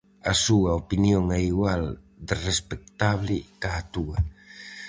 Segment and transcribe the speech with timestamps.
[0.31, 1.83] A súa opinión é igual
[2.27, 4.19] de respectable ca a túa.